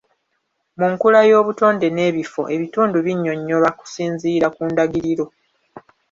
Mu 0.77 0.85
nkula 0.93 1.19
y'obutonde 1.29 1.87
n'ebifo 1.91 2.41
ebitundu 2.55 2.97
binnyonyolwa 3.05 3.69
kusinziira 3.79 4.47
ku 4.55 4.61
ndagiriro. 4.71 5.25